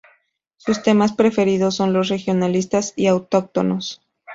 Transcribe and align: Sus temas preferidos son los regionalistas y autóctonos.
Sus 0.57 0.81
temas 0.81 1.13
preferidos 1.13 1.75
son 1.75 1.93
los 1.93 2.09
regionalistas 2.09 2.93
y 2.95 3.05
autóctonos. 3.05 4.01